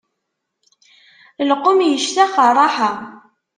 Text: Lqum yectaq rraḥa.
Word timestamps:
Lqum 1.49 1.79
yectaq 1.89 2.33
rraḥa. 2.49 2.91